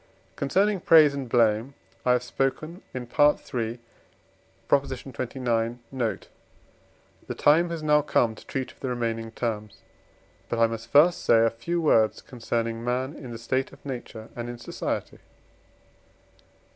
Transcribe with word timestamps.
Concerning 0.35 0.79
praise 0.79 1.13
and 1.13 1.29
blame 1.29 1.75
I 2.07 2.13
have 2.13 2.23
spoken 2.23 2.81
in 2.91 3.03
III. 3.03 3.77
xxix. 4.67 5.75
note: 5.91 6.27
the 7.27 7.35
time 7.35 7.69
has 7.69 7.83
now 7.83 8.01
come 8.01 8.33
to 8.33 8.43
treat 8.47 8.71
of 8.71 8.79
the 8.79 8.89
remaining 8.89 9.29
terms. 9.29 9.83
But 10.49 10.57
I 10.57 10.65
must 10.65 10.89
first 10.91 11.23
say 11.23 11.45
a 11.45 11.51
few 11.51 11.79
words 11.79 12.23
concerning 12.23 12.83
man 12.83 13.13
in 13.15 13.29
the 13.29 13.37
state 13.37 13.71
of 13.71 13.85
nature 13.85 14.29
and 14.35 14.49
in 14.49 14.57
society. 14.57 15.19